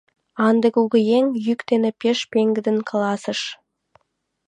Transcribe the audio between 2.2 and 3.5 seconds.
пеҥгыдын каласыш: